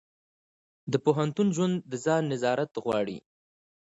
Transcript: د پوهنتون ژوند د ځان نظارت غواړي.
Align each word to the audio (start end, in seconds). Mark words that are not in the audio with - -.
د 0.91 0.93
پوهنتون 1.05 1.47
ژوند 1.55 1.75
د 1.91 1.93
ځان 2.05 2.21
نظارت 2.33 2.71
غواړي. 2.83 3.17